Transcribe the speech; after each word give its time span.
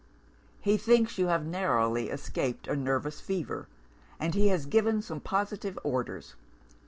"He 0.61 0.77
thinks 0.77 1.19
you 1.19 1.27
have 1.27 1.45
narrowly 1.45 2.09
escaped 2.09 2.67
a 2.67 2.75
nervous 2.75 3.21
fever; 3.21 3.67
and 4.19 4.33
he 4.33 4.47
has 4.47 4.65
given 4.65 5.03
some 5.03 5.19
positive 5.19 5.77
orders. 5.83 6.33